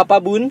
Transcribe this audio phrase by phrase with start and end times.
[0.00, 0.48] Papa Bun.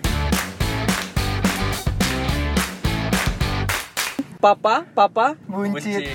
[4.38, 5.34] Papa, papa.
[5.50, 6.14] Buncit.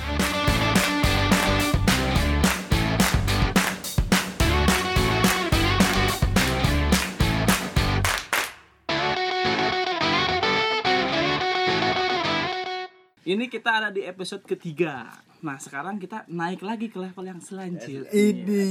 [13.52, 15.12] kita ada di episode ketiga.
[15.44, 18.08] Nah, sekarang kita naik lagi ke level yang selanjutnya.
[18.08, 18.64] Ini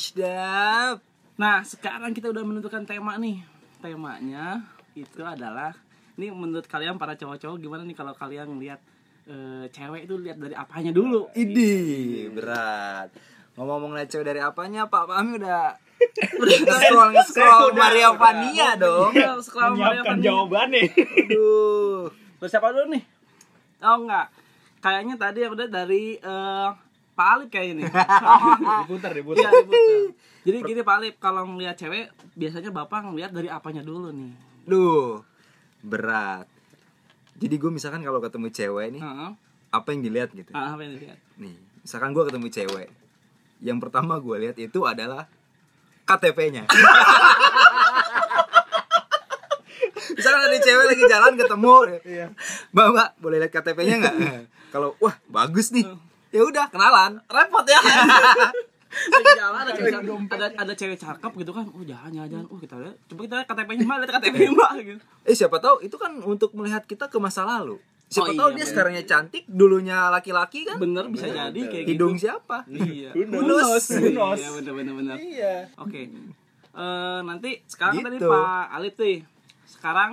[0.00, 1.04] sedap.
[1.36, 3.53] Nah, sekarang kita udah menentukan tema nih.
[3.84, 4.64] Temanya
[4.96, 5.76] itu adalah
[6.16, 8.80] ini menurut kalian para cowok-cowok gimana nih kalau kalian lihat
[9.28, 11.28] eh, cewek itu lihat dari apanya dulu?
[11.36, 11.72] Ini
[12.32, 13.12] berat.
[13.60, 15.76] Ngomong-ngomong lihat cewek dari apanya, Pak Fahmi udah
[16.40, 19.12] udah scroll scroll Maria Vania dong.
[19.12, 20.82] Iya, sekarang menyiapkan jawabannya
[21.28, 22.08] Aduh.
[22.40, 23.04] Terus siapa dulu nih?
[23.84, 24.32] Oh enggak.
[24.80, 26.68] Kayaknya tadi udah dari eh,
[27.14, 27.84] Pak Alip kayaknya nih.
[28.84, 29.50] diputar Iya, diputar.
[30.44, 34.34] Jadi gini Pak Alip, kalau ngelihat cewek biasanya Bapak ngelihat dari apanya dulu nih?
[34.66, 35.22] Duh.
[35.80, 36.50] Berat.
[37.38, 39.30] Jadi gue misalkan kalau ketemu cewek nih, Heeh.
[39.70, 40.50] apa yang dilihat gitu?
[40.54, 41.18] Ah, apa yang dilihat?
[41.38, 42.88] Nih, misalkan gue ketemu cewek.
[43.62, 45.26] Yang pertama gue lihat itu adalah
[46.04, 46.66] KTP-nya.
[50.16, 52.26] misalkan ada cewek lagi jalan ketemu, Iya.
[52.70, 54.14] Mbak, Mbak, boleh lihat KTP-nya nggak?
[54.70, 55.86] Kalau wah bagus nih,
[56.34, 57.22] ya udah kenalan.
[57.24, 57.78] repot ya
[59.34, 59.90] jalan ada cewek,
[60.28, 63.34] ada, ada cewek cakep gitu kan oh jangan jangan jangan oh kita lihat coba kita
[63.36, 67.06] lihat KTP-nya mbak lihat KTP mbak gitu Eh siapa tahu itu kan untuk melihat kita
[67.06, 67.78] ke masa lalu.
[68.06, 68.70] Siapa Oh, tahu iya, dia bener.
[68.70, 70.76] sekarangnya cantik, dulunya laki-laki kan?
[70.76, 72.62] bener bisa jadi kayak Hidung gitu siapa?
[72.68, 73.84] iya knows?
[73.90, 74.38] Unos.
[74.38, 75.54] Iya bener bener bener Iya.
[75.74, 76.00] oke
[76.70, 78.26] Eh, nanti sekarang tadi Gitu.
[78.28, 79.18] Pak Alif nih
[79.64, 80.10] sekarang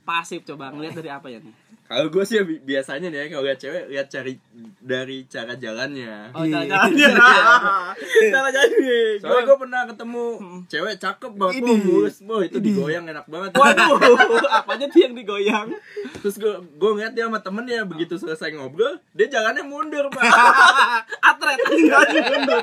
[0.00, 1.54] pasif coba ngelihat dari apa ya nih
[1.88, 4.36] Kalau gue sih bi- biasanya nih ya kalau lihat cewek lihat cari
[4.78, 6.30] dari cara jalannya.
[6.30, 6.68] oh Iya.
[6.68, 7.16] jalan jalan
[8.34, 8.70] jalan jalan
[9.18, 10.24] Soalnya gue pernah ketemu
[10.66, 13.50] cewek cakep banget, oh, mulus, oh, itu digoyang enak banget.
[13.54, 13.96] waduh
[14.58, 15.68] apanya tuh yang digoyang?
[16.18, 20.22] Terus gue gue ngeliat dia sama temennya begitu selesai ngobrol, dia jalannya mundur pak.
[21.26, 21.58] atret.
[21.68, 22.62] Enggak sih mundur.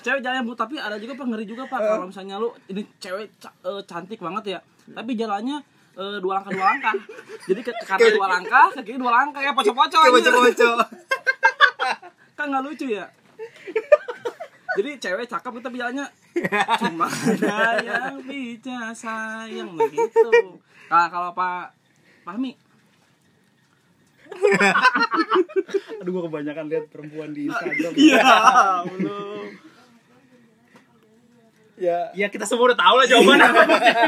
[0.00, 1.78] Cewek jalan bu tapi ada juga pak ngeri juga pak.
[1.80, 5.62] Kalau misalnya lu ini cewek ca- eh, cantik banget ya tapi jalannya
[5.96, 6.94] eh, dua langkah dua langkah.
[7.48, 9.40] Jadi ke, ke kanan dua langkah ke kiri dua langkah.
[9.42, 10.30] Ya pocong-pocong Kayak anjir.
[10.30, 10.78] bocor-bocor.
[12.38, 13.06] kan nggak lucu ya?
[14.78, 16.06] Jadi cewek cakep tapi jalannya
[16.78, 20.30] cuma ada yang bisa sayang nah gitu
[20.86, 21.74] nah kalau pak
[22.22, 22.54] Fahmi?
[26.00, 27.92] Aduh gua kebanyakan lihat perempuan di Instagram.
[28.08, 28.30] Iya
[28.94, 29.44] belum
[31.80, 31.98] ya.
[32.12, 33.62] Ya kita semua udah tahu lah jawaban apa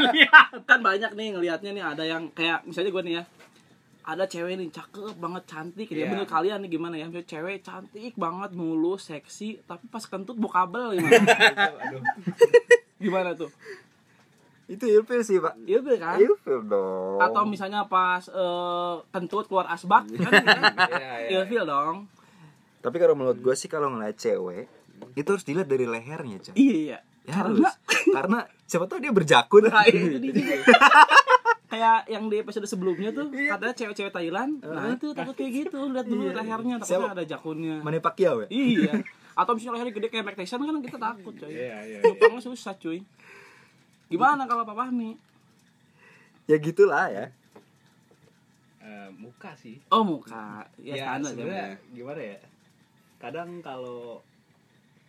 [0.07, 3.23] lihat kan banyak nih ngelihatnya nih ada yang kayak misalnya gue nih ya
[4.03, 5.87] ada cewek nih cakep banget cantik.
[5.87, 6.05] Ya Iya.
[6.07, 7.05] menurut kalian nih gimana ya?
[7.05, 11.23] Misalnya cewek cantik banget mulus seksi tapi pas kentut bau kabel gimana
[12.99, 13.47] gimana tuh?
[14.63, 15.59] Itu ilfil sih pak.
[15.61, 16.17] iya bener kan?
[16.17, 17.19] Ilfil dong.
[17.19, 20.31] atau misalnya pas eh, kentut keluar asbak kan?
[20.93, 21.39] Iya, iya.
[21.39, 22.07] ilfil dong.
[22.79, 24.67] Tapi kalau menurut gue sih kalau ngeliat cewek
[25.15, 26.55] itu harus dilihat dari lehernya cah.
[26.55, 27.59] iya iya Ya harus.
[27.59, 27.71] karena
[28.11, 29.71] Karena siapa tahu dia berjakun.
[29.71, 30.59] Nah, itu dia.
[31.73, 36.05] kayak yang di episode sebelumnya tuh katanya cewek-cewek Thailand nah itu takut kayak gitu lihat
[36.05, 37.17] dulu lehernya takutnya Siapa?
[37.17, 38.47] ada jakunnya Mane Pacquiao ya?
[38.53, 38.93] Iya.
[39.33, 41.49] Atau misalnya lehernya gede kayak Mike Tyson kan kita takut coy.
[41.49, 41.99] Iya, iya.
[42.05, 43.01] Nyupangnya susah cuy.
[44.05, 45.17] Gimana kalau Papa nih?
[46.45, 47.33] Ya gitulah ya.
[48.85, 50.69] Eh, muka sih Oh muka.
[50.77, 51.75] Ya, ya, standar sebenarnya ya.
[51.89, 52.37] gimana ya
[53.17, 54.21] kadang kalau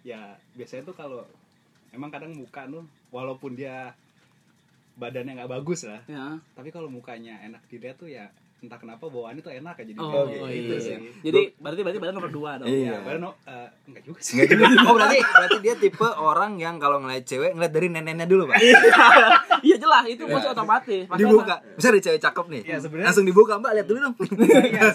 [0.00, 1.28] ya biasanya tuh kalau
[1.94, 3.94] emang kadang muka tuh walaupun dia
[4.94, 6.38] badannya nggak bagus lah Ya.
[6.52, 10.24] tapi kalau mukanya enak dilihat tuh ya entah kenapa bawaannya tuh enak aja jadi Oh,
[10.24, 10.56] kayak iya.
[10.56, 12.64] gitu sih Jadi berarti berarti badan nomor dua dong.
[12.64, 12.90] Iya.
[12.90, 14.64] ya badan no, eh, enggak juga sih Enggak juga.
[14.86, 18.56] Oh berarti berarti dia tipe orang yang kalau ngeliat cewek ngeliat dari neneknya dulu pak.
[19.60, 21.04] Iya jelas itu pasti otomatis.
[21.04, 21.54] Pasti dibuka.
[21.76, 22.62] Bisa ada cewek cakep nih.
[22.64, 24.14] Iya, sebenarnya- Langsung dibuka mbak lihat dulu dong.
[24.40, 24.88] Iya,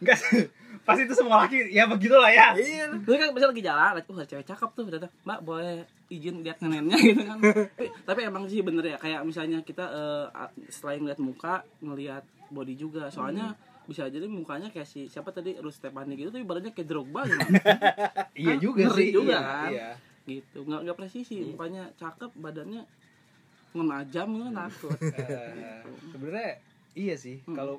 [0.00, 0.16] enggak
[0.88, 2.88] pasti itu semua laki ya begitulah ya Iya.
[3.04, 5.74] Terus kan misalnya lagi jalan, oh ada cewek cakep tuh, datang, Mbak boleh
[6.08, 7.38] izin lihat neneknya gitu kan.
[7.44, 10.26] tapi, tapi emang sih bener ya, kayak misalnya kita eh,
[10.66, 13.06] selain ngeliat muka, ngeliat body juga.
[13.08, 13.52] Soalnya
[13.84, 17.40] bisa jadi mukanya kayak si siapa tadi Rus Stepani gitu tapi badannya kayak Drogba gitu.
[18.42, 19.70] iya juga Ngeri sih juga iya, kan.
[19.72, 19.88] iya.
[20.26, 22.84] gitu nggak nggak presisi mukanya cakep badannya
[23.72, 25.80] menajam gitu takut Eh,
[26.12, 26.52] sebenarnya
[26.92, 27.56] iya sih Hmm.
[27.56, 27.76] kalau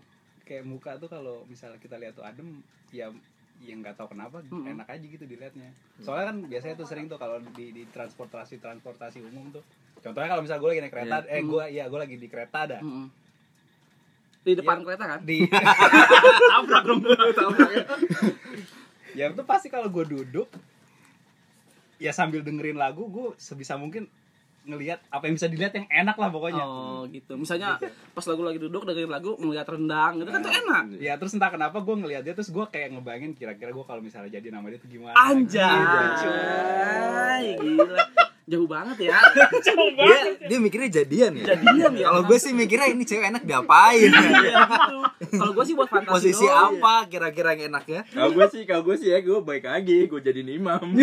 [0.49, 2.59] kayak muka tuh kalau misalnya kita lihat tuh adem
[2.89, 3.13] ya
[3.59, 4.65] yang nggak tahu kenapa Hmm.
[4.65, 5.69] enak aja gitu dilihatnya
[5.99, 9.61] soalnya kan biasanya tuh sering tuh kalau di, di transportasi transportasi umum tuh
[9.99, 12.79] contohnya kalau misalnya gue lagi naik kereta eh gue iya gue lagi di kereta ada
[12.79, 13.05] Mm-mm.
[14.39, 14.83] di depan Ya.
[14.85, 15.37] kereta kan di
[16.51, 17.69] tabrak dong tabrak
[19.11, 20.47] ya itu pasti kalau gue duduk
[21.97, 24.07] ya sambil dengerin lagu gue sebisa mungkin
[24.69, 27.33] ngelihat apa yang bisa dilihat yang enak lah pokoknya Oh gitu.
[27.33, 27.81] Misalnya
[28.11, 30.83] pas lagu lagi duduk dengerin lagu ngeliat rendang gitu kan tuh enak.
[30.97, 34.29] ya terus entah kenapa gue ngelihat dia terus gue kayak ngebayangin kira-kira gue kalau misalnya
[34.31, 35.65] jadi nama dia tuh gimana Anjay,
[37.55, 38.03] gila.
[38.45, 39.13] Jauh banget ya.
[39.99, 42.05] dia dia mikirnya jadian ya Jadian ya.
[42.07, 44.65] kalau gue sih mikirnya ini cewek enak diapain Iya
[45.21, 45.37] gitu.
[45.37, 46.81] Kalau gue sih buat fantasi posisi doang.
[46.81, 50.19] apa kira-kira yang enaknya Kalau gue sih, kalau gue sih ya gue baik lagi, gue
[50.19, 50.81] jadiin imam.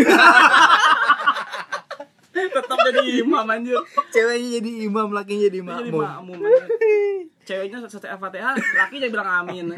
[2.56, 3.78] Tetap jadi imam anjir.
[4.08, 6.40] ceweknya jadi imam lakinya jadi Jadi makmum makmum.
[6.40, 6.64] anjir.
[7.42, 9.66] Ceweknya selesai Al-Fatihah, laki jadi bilang amin.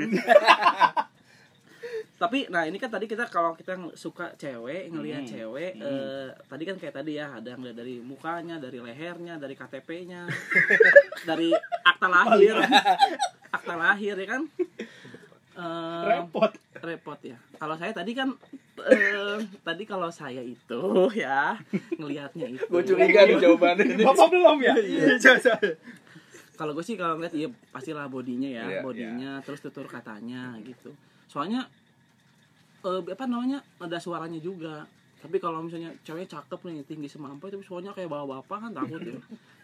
[2.18, 5.30] Tapi nah ini kan tadi kita kalau kita suka cewek, ngelihat Hmm.
[5.30, 10.26] cewek eh, tadi kan kayak tadi ya ada ngeliat dari mukanya, dari lehernya, dari KTP-nya,
[11.30, 11.54] dari
[11.84, 12.58] akta lahir.
[13.48, 14.42] akta lahir ya kan?
[15.54, 17.38] Eh, repot repot ya.
[17.54, 18.34] Kalau saya tadi kan
[18.86, 20.82] eh, tadi kalau saya itu
[21.14, 21.58] ya
[21.96, 22.64] ngelihatnya itu.
[22.66, 24.04] gue curiga nih jawabannya.
[24.06, 24.74] bapak belum ya
[26.58, 30.90] Kalau gue sih kalau ngeliat iya pastilah bodinya ya, Iya, bodinya terus tutur katanya gitu.
[31.30, 31.70] Soalnya
[32.82, 34.82] eh, apa namanya ada suaranya juga.
[35.18, 39.02] Tapi kalau misalnya cewek cakep nih tinggi semampai tapi suaranya kayak bawa bapak kan takut
[39.02, 39.18] ya.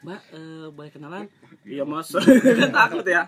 [0.07, 1.27] Mbak, eh, boleh kenalan?
[1.67, 2.15] Iya mas.
[2.63, 3.27] kan takut ya.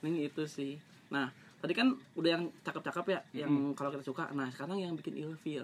[0.00, 0.80] Nih itu sih.
[1.12, 1.28] Nah
[1.62, 4.26] tadi kan udah yang cakep-cakep ya, yang kalau kita suka.
[4.34, 5.62] Nah sekarang yang bikin ilfeel.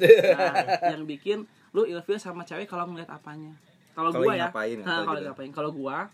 [0.00, 0.54] Nah,
[0.96, 1.44] yang bikin
[1.76, 3.52] lu ilfeel sama cewek kalau ngeliat apanya.
[3.92, 5.28] Kalau gua ya, ngapain, nah, kalau gitu?
[5.28, 5.50] ngapain?
[5.52, 6.08] Kalau gua,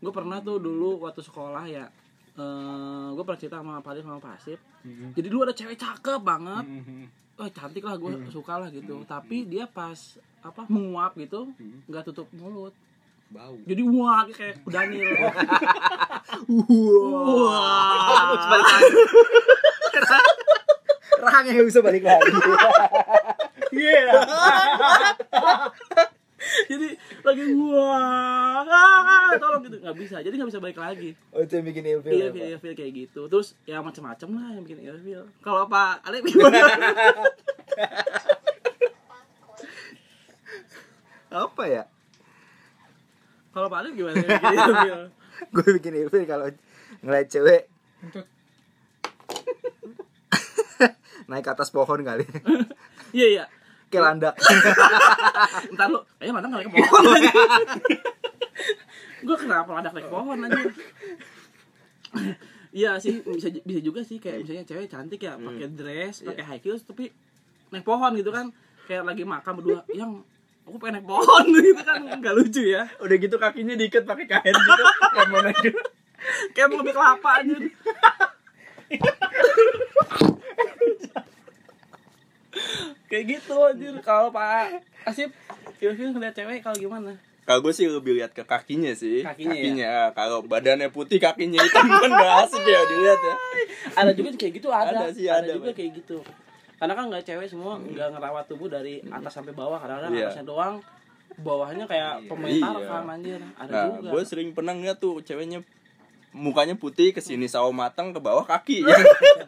[0.00, 1.92] gua pernah tuh dulu waktu sekolah ya,
[2.40, 4.56] eh gua pernah cerita sama Pak sama Pak Asip.
[5.12, 6.64] Jadi dulu ada cewek cakep banget,
[7.36, 9.04] oh cantik lah gue suka lah gitu.
[9.04, 11.52] Tapi dia pas apa menguap gitu,
[11.92, 12.72] nggak tutup mulut.
[13.32, 15.16] Bau Jadi wah kayak Daniel.
[17.48, 18.36] Wah.
[21.22, 22.32] Rahang yang bisa balik lagi.
[23.72, 24.20] Iya.
[26.68, 26.92] Jadi
[27.24, 30.20] lagi wah, ah, tolong gitu nggak bisa.
[30.20, 31.16] Jadi nggak bisa balik lagi.
[31.32, 32.12] Oh itu yang bikin ilfil.
[32.12, 32.36] Iya, ya, Pak?
[32.36, 33.32] iya, iya, kayak gitu.
[33.32, 35.24] Terus ya macam-macam lah yang bikin ilfil.
[35.40, 36.68] Kalau Pak Alek gimana?
[41.32, 41.88] Apa ya?
[43.52, 44.24] Kalau Pak Alek gimana?
[45.52, 46.48] Gue bikin ilfil kalau
[47.04, 47.68] ngeliat cewek
[51.30, 52.26] naik ke atas pohon kali.
[53.12, 53.44] Iya iya.
[53.92, 54.34] Kayak landak.
[55.76, 57.04] Ntar lu, kayaknya mana naik ke pohon.
[59.20, 60.56] Gue kenapa ada naik pohon aja?
[62.72, 66.62] Iya sih bisa bisa juga sih kayak misalnya cewek cantik ya pakai dress, pakai high
[66.64, 67.12] heels tapi
[67.68, 68.48] naik pohon gitu kan.
[68.88, 70.24] Kayak lagi makan berdua, yang
[70.62, 72.82] aku pengen naik pohon gitu kan nggak lucu ya.
[72.98, 74.82] Udah gitu kakinya diikat pakai kain gitu.
[75.12, 75.80] Kayak mau naik gitu.
[76.54, 77.54] Kayak mau ngambil kelapa aja.
[83.08, 85.30] kayak gitu anjir kalau Pak Asip
[85.82, 87.12] ilfil ngeliat cewek kalau gimana?
[87.42, 89.26] Kalau gue sih lebih lihat ke kakinya sih.
[89.26, 90.14] Kakinya ya?
[90.14, 93.34] Kalau badannya putih, kakinya hitam kan gak asik ya dilihat ya.
[93.98, 95.76] ada juga kayak gitu ada Ada sih, ada, juga Pak.
[95.76, 96.22] kayak gitu
[96.82, 100.26] karena kan nggak cewek semua nggak ngerawat tubuh dari atas sampai bawah kadang-kadang Iya.
[100.26, 100.74] atasnya doang
[101.38, 102.66] bawahnya kayak pemain Iya.
[102.66, 105.62] tarkam anjir ada Nah, juga gue sering pernah ngeliat tuh ceweknya
[106.32, 108.96] mukanya putih ke sini sawo matang ke bawah kaki ya.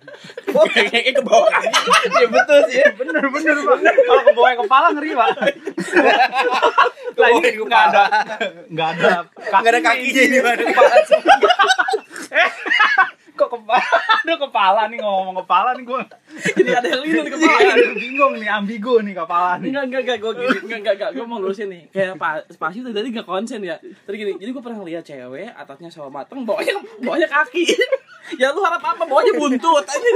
[0.71, 1.81] Kayaknya ke bawah kaki.
[2.15, 2.77] ya betul sih.
[2.79, 2.89] ya.
[2.95, 5.29] bener bener pak kalau ke bawah kepala ngeri pak
[7.19, 8.05] lah ini nggak ada
[8.69, 10.39] nggak ada Nggak ada kakinya ini,
[12.35, 12.51] eh
[13.35, 13.83] kok kepala
[14.65, 16.01] kepala nih ngomong kepala nih gue
[16.57, 17.61] jadi ada yang linu di kepala.
[17.61, 19.69] Iya, bingung nih ambigu nih kepala nih.
[19.69, 21.83] Enggak, enggak, enggak, gue gini, enggak, enggak, enggak, gue mau lurusin nih.
[21.93, 23.77] Kayak Pak Spasi tadi enggak konsen ya.
[23.77, 27.69] Tadi gini, jadi gue pernah ngeliat cewek, atasnya sawo mateng, bawahnya, bawahnya kaki.
[28.41, 30.11] Ya lu harap apa, bawahnya buntut aja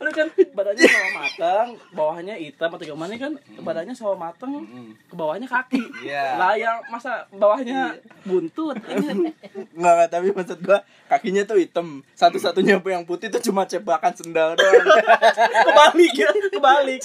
[0.00, 4.64] Aduh kan, badannya sawo mateng, bawahnya hitam atau gimana kan Badannya sawo mateng,
[5.08, 6.40] ke bawahnya kaki Iya.
[6.40, 9.28] Lah yang masa bawahnya buntut ini
[9.76, 10.80] Enggak, enggak, tapi maksud gua
[11.10, 12.00] kakinya tuh hitam.
[12.16, 14.86] Satu-satunya yang putih tuh cuma cebakan sendal doang.
[15.68, 17.02] Kebalik ya, kebalik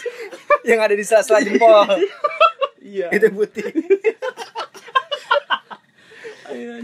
[0.63, 1.83] yang ada di sela-sela jempol.
[2.85, 3.65] Iya itu putih.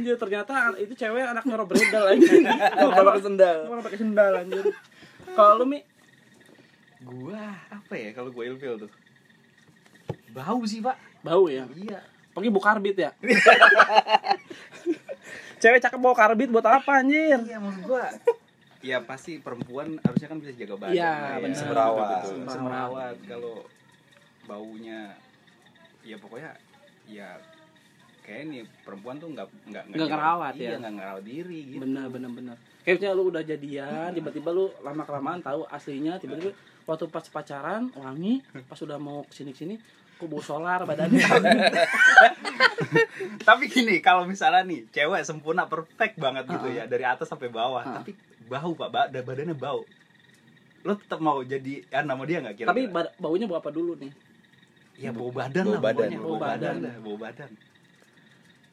[0.02, 2.42] Anjir ternyata itu cewek anaknya Rob Riddle anjir.
[2.42, 3.58] Nggak pakai sendal.
[3.70, 4.66] Orang pakai sendal anjir.
[5.32, 5.80] Kalau lu Mi
[7.02, 8.92] gua apa ya kalau gue ilfil tuh
[10.32, 11.66] bau sih pak bau ya.
[11.76, 13.10] iya Pakai bau karbit ya.
[15.58, 17.38] cewek cakep bawa karbit buat apa anjir?
[17.40, 18.06] iya maksud gua
[18.82, 21.38] ya pasti perempuan harusnya kan bisa jaga badan Iya, ya.
[21.38, 21.58] betul.
[21.58, 22.22] Semerawat.
[22.50, 23.56] semerawat kalau
[24.44, 25.14] baunya
[26.02, 26.58] ya pokoknya
[27.06, 27.38] ya
[28.22, 30.78] kayak nih perempuan tuh nggak nggak Nggak ngerawat iya, ya?
[30.78, 35.40] nggak ngerawat diri gitu benar benar benar kayaknya lu udah jadian tiba-tiba lu lama kelamaan
[35.40, 39.76] tahu aslinya tiba-tiba waktu pas pacaran wangi pas udah mau ke sini ke sini
[40.16, 41.18] kok bau solar badannya
[43.42, 47.82] tapi gini kalau misalnya nih cewek sempurna perfect banget gitu ya dari atas sampai bawah
[47.82, 47.94] Ah.
[48.00, 48.14] tapi
[48.44, 49.82] bau pak ba- da- badannya bau
[50.82, 53.94] lo tetap mau jadi ya nama dia nggak kira tapi ba- baunya bau apa dulu
[53.96, 54.12] nih
[55.00, 55.98] ya bau badan Bau lah badan.
[56.08, 56.20] pokoknya.
[56.20, 56.76] Bau badan.
[57.00, 57.50] bau badan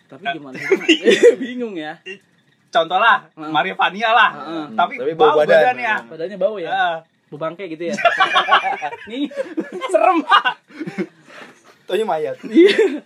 [0.09, 0.33] tapi Ah.
[0.33, 0.57] gimana
[1.43, 2.01] bingung ya
[2.69, 3.49] contoh lah Ah.
[3.49, 4.67] Maria Vania lah Ah.
[4.75, 5.61] tapi, Tapi bau, bau badan.
[5.63, 6.97] badannya badannya bau ya Ah.
[7.29, 7.95] bau bangke gitu ya
[9.09, 9.29] nih
[9.93, 10.25] serem
[11.85, 12.37] Taunya mayat.
[12.45, 13.01] Iya.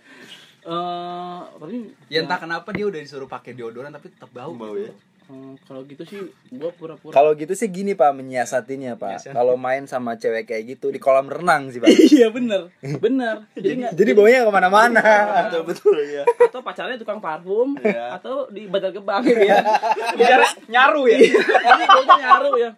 [0.61, 1.75] Eh, tapi
[2.07, 4.91] ya entah kenapa dia udah disuruh pakai deodoran tapi tetap bau Bau ya.
[5.33, 6.21] Eh, kalau gitu sih
[6.51, 9.09] gua pura-pura Kalau gitu sih gini Pak menyiasatinya Pak.
[9.17, 9.33] Menyiasati.
[9.33, 11.89] Kalau main sama cewek kayak gitu di kolam renang sih Pak.
[12.13, 12.69] iya bener
[13.01, 15.01] bener jadi nggak Jadi baunya ke mana-mana.
[15.49, 16.21] Betul betul ya.
[16.23, 18.13] atau pacarnya tukang parfum Iya.
[18.13, 19.57] atau di badar gebang gitu ya
[20.19, 22.69] biar nyaru ya ini baunya nyaru ya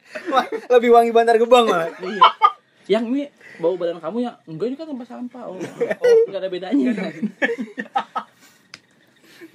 [0.69, 1.91] Lebih wangi bantar gebang malah.
[2.00, 2.24] iya
[2.88, 6.50] yang ini bau badan kamu ya enggak ini kan tempat sampah oh, oh nggak ada
[6.50, 6.91] bedanya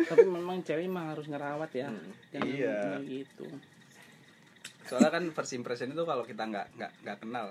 [0.03, 1.89] tapi memang cewek mah harus ngerawat ya
[2.31, 2.77] jangan Iya.
[2.81, 3.47] kayak gitu
[4.83, 7.47] soalnya kan first impression itu kalau kita nggak nggak nggak kenal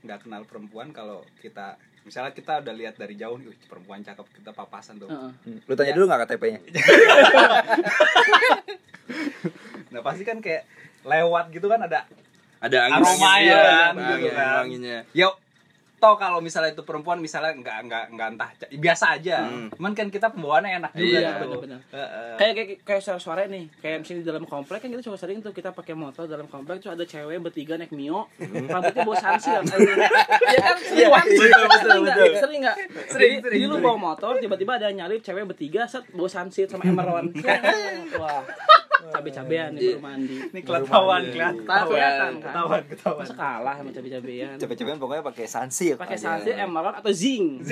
[0.00, 4.26] nggak kenal perempuan kalau kita misalnya kita udah lihat dari jauh nih "Wih, perempuan cakep
[4.34, 5.60] kita papasan tuh Heeh.
[5.62, 6.60] Lu tanya dulu nggak KTP-nya?
[9.90, 10.64] nah pasti kan kayak
[11.02, 12.06] lewat gitu kan ada
[12.60, 14.56] Ada angin Aroma ya, iya, kan, angin, gitu kan.
[14.60, 14.98] anginnya.
[15.12, 15.28] ya
[16.00, 18.50] toh kalau misalnya itu perempuan misalnya nggak nggak nggak entah.
[18.72, 19.44] Biasa aja.
[19.44, 19.68] Hmm.
[19.70, 21.40] cuman kan kita pembawaannya enak juga Iya, gitu.
[21.44, 21.80] benar-benar.
[21.86, 22.32] Heeh.
[22.34, 25.52] kayak kayak kayak suara-suara nih kayak misalnya di dalam komplek kan kita suka sering tuh
[25.52, 28.26] kita pakai motor dalam komplek tuh ada cewek bertiga naik mio.
[28.40, 29.76] Rambutnya bawa sansil ya kan?
[29.76, 30.00] Sering
[30.90, 32.16] Iya, betul, betul, sering nggak?
[32.16, 32.34] betul.
[32.40, 32.76] sering nggak?
[33.06, 36.82] Sering, sering, jadi lu bawa motor tiba-tiba ada nyalip cewek bertiga set bawa sansil sama
[36.82, 37.28] emeron
[38.20, 38.40] wah
[39.08, 40.36] cabe-cabean di baru mandi.
[40.52, 41.54] Ini kelihatan kelihatan kan
[42.44, 43.22] ketahuan ketahuan.
[43.24, 44.54] Masa kalah sama cabe-cabean?
[44.60, 45.96] Cepet-cepetan pokoknya pakai sansil.
[45.96, 46.36] pakai aja.
[46.36, 47.64] sansil emeron atau zing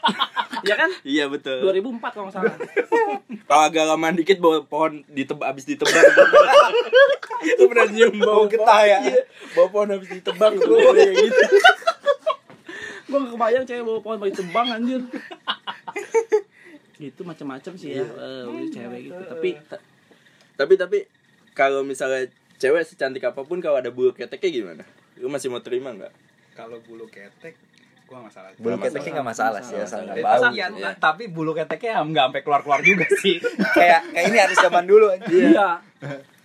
[0.68, 0.90] ya kan?
[1.04, 1.64] Iya betul.
[1.64, 2.54] 2004 kalau nggak salah.
[3.50, 6.06] Kalau agak lama dikit bawa pohon ditebak habis ditebang.
[7.42, 8.98] Itu pernah nyium bau getah ya?
[9.02, 9.22] Iya,
[9.58, 11.42] bawa pohon habis ditebang tuh kayak gitu.
[13.10, 15.02] gue gak kebayang cewek bawa pohon bagi tebang anjir.
[16.94, 18.06] Gitu macam-macam sih ya
[18.46, 19.22] beli cewek gitu.
[19.26, 19.50] Tapi
[20.60, 20.98] Tapi tapi
[21.50, 24.84] kalau misalnya cewek secantik apa pun kalau ada bulu keteknya gimana?
[25.16, 26.12] Lu masih mau terima nggak?
[26.50, 27.56] kalau bulu ketek
[28.04, 30.42] gua nggak salah Bulu keteknya nggak masalah sih asal nggak Eh, bau.
[30.42, 33.40] tapi, ya, tapi bulu keteknya nggak sampai keluar keluar juga sih
[33.78, 35.24] Kayak kayak ini harus zaman dulu aja.
[35.24, 35.68] iya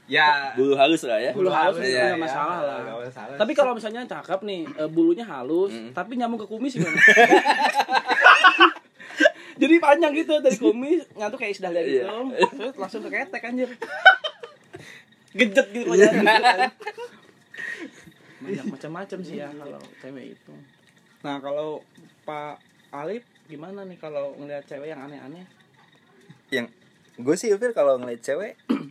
[0.06, 1.34] ya Bulu halus lah ya.
[1.34, 2.22] bulu halus iya, nggak iya.
[2.22, 3.36] masalah lah Nggak masalah.
[3.36, 5.92] tapi kalau misalnya cakep nih eh, bulunya halus Mm.
[5.92, 6.96] tapi nyambung ke kumis gimana
[9.66, 12.48] jadi panjang gitu dari kumis ngantuk kayak isdahlia gitu Iya.
[12.52, 13.70] terus langsung ke ketek anjir
[15.36, 16.70] gejet gitu kelihatannya.
[18.46, 20.54] banyak macam-macam sih ya kalau cewek itu
[21.20, 21.82] nah kalau
[22.24, 25.46] Pak Alif gimana nih kalau ngeliat cewek yang aneh-aneh
[26.48, 26.70] Yang
[27.16, 28.54] gue sih Fir kalau ngeliat cewek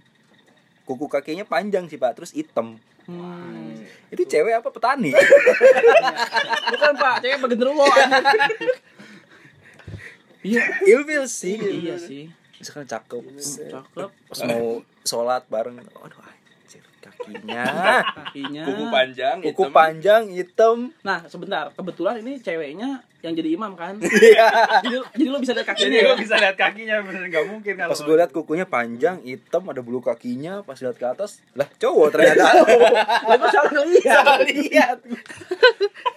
[0.85, 2.77] kuku kakinya panjang sih Pak, terus hitam.
[3.07, 3.73] hmm.
[4.11, 5.17] Itu cewek apa petani?
[6.69, 7.89] bukan Pak cewek begenderuwo
[10.45, 11.57] iya Ilfil sih.
[11.57, 13.23] iya sih Misalkan cakep.
[13.67, 17.65] cakep Pas mau sholat bareng, aduh anjir kakinya.
[18.15, 19.73] kakinya Kuku panjang, Kuku hitam.
[19.73, 20.79] panjang, hitam.
[21.01, 24.49] nah sebentar kebetulan ini ceweknya yang jadi imam kan Iya.
[24.83, 27.73] jadi, jadi lo bisa lihat kakinya jadi ya lo bisa lihat kakinya bener nggak mungkin
[27.75, 31.65] kalau Pas gue liat kukunya panjang, hitam, ada bulu kakinya, pas lihat ke atas, lah
[31.75, 32.45] cowok ternyata.
[32.45, 32.53] Lah,
[33.27, 34.99] gua salah ngeliat Salah lihat.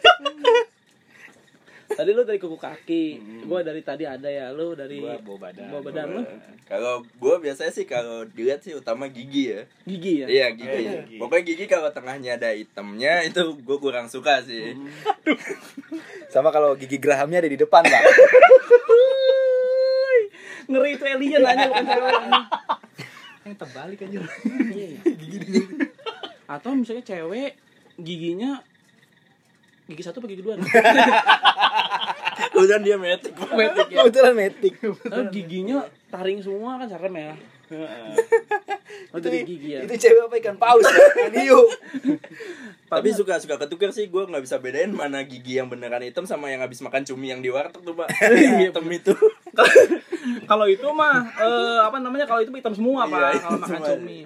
[1.98, 3.04] tadi lu dari kuku kaki
[3.44, 5.66] gua dari tadi ada ya lu dari Gua bawa badan.
[5.68, 6.22] bawa badan lu
[6.64, 9.62] Kalau gua biasanya sih kalau dilihat sih utama gigi ya.
[9.84, 10.78] gigi ya Iya gigi.
[10.80, 11.18] Iya, gigi.
[11.18, 14.78] Pokoknya gigi kalau tengahnya ada hitamnya itu gua kurang suka sih.
[16.30, 18.04] Sama kalau gigi gerahamnya ada di depan, Pak.
[20.68, 22.14] ngeri itu alien aja bukan cewek
[23.42, 24.20] yang terbalik aja
[24.68, 25.00] Iya, iya.
[26.46, 27.56] atau misalnya cewek
[27.98, 28.60] giginya
[29.88, 30.60] gigi satu apa gigi dua
[32.54, 33.34] Kemudian dia metik.
[33.34, 33.98] Metik ya.
[34.04, 34.74] Kebetulan metik.
[34.82, 37.34] Tapi giginya taring semua kan serem ya.
[39.12, 39.84] Oh, dari gigi ya.
[39.84, 41.28] Itu cewek apa ikan paus ya?
[41.44, 41.68] Hiu.
[42.88, 46.48] Tapi suka suka ketukar sih gua nggak bisa bedain mana gigi yang beneran hitam sama
[46.48, 48.08] yang habis makan cumi yang di warteg tuh pak.
[48.64, 49.12] hitam itu.
[50.50, 54.20] kalau itu mah eh, apa namanya kalau itu hitam semua Iya, pak kalau makan cumi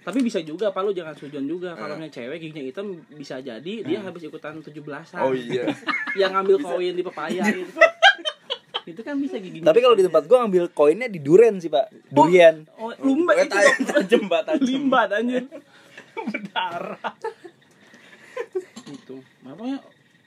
[0.00, 1.72] tapi bisa juga pak lu jangan sujon juga.
[1.72, 5.68] Kalau misalnya cewek giginya hitam bisa jadi dia habis ikutan 17-an Oh iya.
[6.20, 7.68] yang ngambil koin di pepaya gitu.
[8.84, 11.88] Itu kan bisa gigi Tapi kalau di tempat gua ngambil koinnya di duren sih, Pak.
[12.06, 12.68] Durian.
[12.76, 15.48] oh lumba Eh, itu tajem mbak tajem limbat anjir.
[16.28, 17.16] Berdarah.
[18.84, 19.80] Itu makanya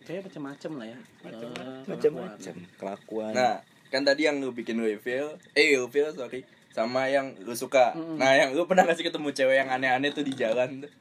[0.04, 1.00] kayak macam-macam lah ya.
[1.24, 3.32] Eh, Macam-macam kelakuan.
[3.32, 6.44] nah kan tadi yang lu bikin lu ilfeel eh ilfeel sorry
[6.78, 7.98] sama yang lu suka.
[7.98, 8.22] Mm-mm.
[8.22, 10.92] nah yang lu pernah gak sih ketemu cewek yang aneh-aneh tuh di jalan tuh?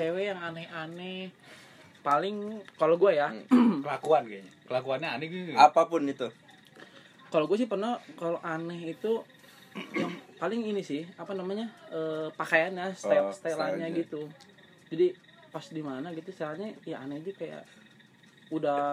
[0.00, 1.28] Cewek yang aneh-aneh.
[2.00, 3.28] Paling kalau gue ya.
[3.84, 4.52] Kelakuan kayaknya.
[4.64, 5.52] Kelakuannya aneh gitu.
[5.60, 6.32] Apa pun itu.
[7.28, 9.20] Kalau gue sih pernah kalau aneh itu
[10.00, 10.08] yang
[10.40, 14.24] paling ini sih apa namanya eh, pakaiannya style Oh, styleannya gitu.
[14.88, 15.12] Jadi
[15.52, 17.62] pas di mana gitu stylenya ya aneh aja kayak
[18.48, 18.84] udah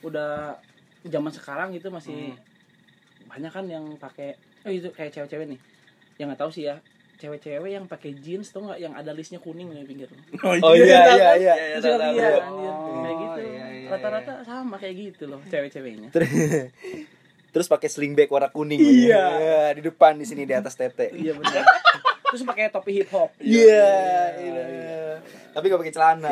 [0.00, 0.56] udah
[1.04, 2.32] zaman sekarang gitu masih
[3.26, 5.60] banyak kan yang pakai oh itu kayak cewek-cewek nih
[6.18, 6.82] yang nggak tahu sih ya
[7.16, 10.10] cewek-cewek yang pakai jeans tuh nggak yang ada listnya kuning di pinggir
[10.42, 11.54] Oh iya iya iya.
[11.78, 12.40] Terus juga tahu, iya, tahu.
[12.42, 12.68] anjir.
[12.68, 16.08] Oh, kayak gitu iya, iya, rata-rata sama kayak gitu loh cewek-ceweknya
[17.56, 18.76] Terus pakai sling bag warna kuning.
[18.76, 19.22] Iya.
[19.40, 21.08] Ya, di depan di sini di atas tete.
[21.14, 21.64] iya benar
[22.26, 23.86] terus pakai topi hip hop Iya,
[24.36, 24.66] iya.
[25.54, 26.28] Tapi gak pakai celana.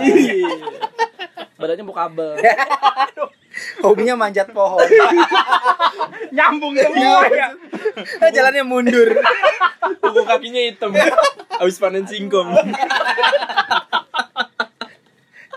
[1.55, 2.35] badannya mau kabel
[3.81, 4.83] Hobinya manjat pohon.
[6.35, 7.49] nyambung semua ya
[8.19, 9.07] Nah, jalannya mundur.
[10.01, 10.91] kuku kakinya hitam
[11.55, 12.51] abis panen singkong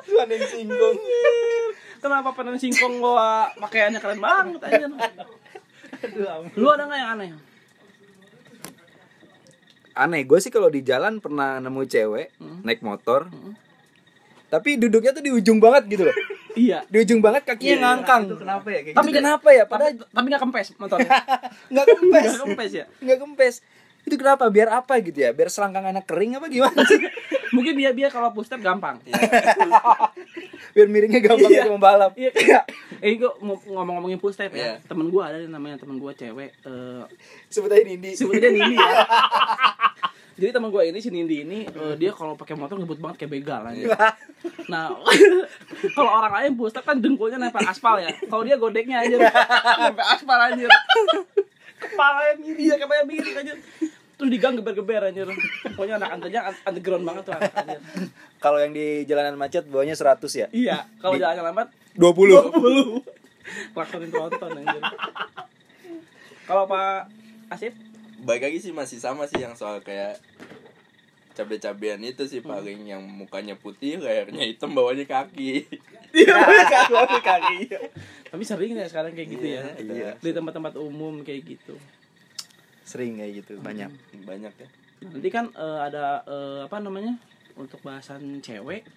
[0.07, 0.97] Panen singkong.
[1.97, 4.85] kenapa panen singkong gua pakaiannya keren banget aja
[6.53, 7.29] lu ada nggak yang aneh
[9.97, 12.61] Aneh, gue sih kalau di jalan pernah nemu cewek Hmm.
[12.61, 13.33] naik motor.
[14.47, 16.13] Tapi duduknya tuh di ujung banget gitu loh.
[16.57, 18.21] Iya Di ujung banget kakinya Iya, ngangkang.
[18.25, 19.63] itu kenapa ya kayak Tapi Itu kenapa ya?
[19.63, 21.09] Padahal tapi tapi nggak kempes motornya
[21.71, 22.23] nggak kempes.
[22.27, 23.55] nggak kempes ya Nggak kempes.
[24.03, 24.47] Itu kenapa?
[24.47, 25.31] Biar apa gitu ya?
[25.31, 26.99] Biar selangkangannya kering apa gimana sih?
[27.49, 28.99] mungkin dia dia kalau push step gampang
[30.73, 31.63] Biar miringnya gampang Iya.
[31.63, 32.11] untuk membalap.
[32.13, 32.63] iya kayak
[32.97, 34.79] eh gua mau ngomong-ngomongin push step Iya.
[34.79, 37.03] ya temen gua ada nih namanya temen gua cewek eh
[37.47, 38.11] Sebut aja Nindi.
[38.13, 38.91] sebutnya Nindi ya
[40.37, 43.31] jadi teman gue ini si Nindi ini eh, dia kalau pakai motor ngebut banget kayak
[43.41, 43.85] begal aja.
[44.67, 44.91] Nah,
[45.95, 48.11] kalau orang lain step kan dengkulnya nempel aspal ya.
[48.27, 49.15] Kalau dia godeknya aja
[49.79, 50.67] nempel aspal aja.
[51.79, 53.53] Kepalanya miring ya, kepalanya miring aja.
[54.19, 55.23] Terus di gang geber-geber aja.
[55.71, 57.79] Pokoknya anak antaranya underground banget tuh anak.
[58.43, 60.47] Kalau yang di jalanan macet bawahnya 100 ya?
[60.51, 62.51] Iya, kalau jalannya lambat 20.
[62.59, 63.71] 20.
[63.71, 64.83] Klaksonin tronton anjir.
[66.43, 67.07] Kalau Pak
[67.47, 67.71] Asif
[68.23, 70.17] baik lagi sih masih sama sih yang soal kayak
[71.37, 75.69] cabe-cabean itu sih paling yang mukanya putih lehernya hitam bawahnya kaki
[76.15, 76.33] Iya,
[76.89, 77.57] kaki kaki.
[78.31, 79.63] Tapi sering ya sekarang kayak gitu ya.
[79.77, 80.11] iya.
[80.17, 81.75] Di tempat-tempat umum kayak gitu.
[82.87, 83.91] Sering kayak gitu, banyak.
[84.23, 84.67] banyak ya
[85.03, 87.19] Nanti kan eh, ada eh, apa namanya?
[87.59, 88.87] Untuk bahasan cewek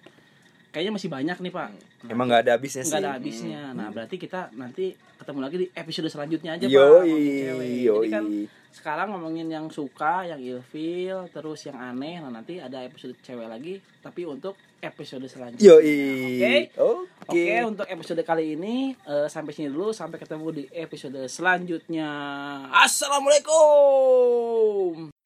[0.71, 1.69] kayaknya masih banyak nih, Pak.
[2.07, 2.95] Emang nggak ada habisnya sih.
[2.95, 3.61] Nggak ada habisnya.
[3.75, 6.71] Nah, berarti kita nanti ketemu lagi di episode selanjutnya aja, Pak.
[6.71, 7.67] Yoi, cewek.
[7.67, 8.07] Jadi yoi.
[8.07, 8.23] kan
[8.71, 12.21] sekarang ngomongin yang suka, yang ilfil, terus yang aneh.
[12.23, 15.77] Nah, nanti ada episode cewek lagi, tapi untuk episode selanjutnya.
[15.77, 16.65] Yoi.
[16.73, 16.81] Oke.
[16.81, 17.29] Oke.
[17.29, 19.93] Oke, untuk episode kali ini eh, sampai sini dulu.
[19.93, 22.09] Sampai ketemu di episode selanjutnya.
[22.73, 25.20] Assalamualaikum.